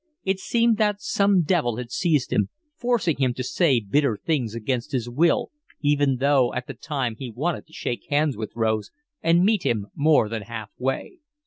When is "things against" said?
4.17-4.93